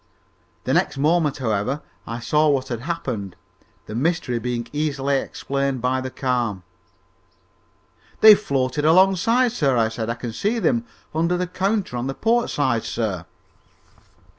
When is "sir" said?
9.51-9.77, 12.83-13.27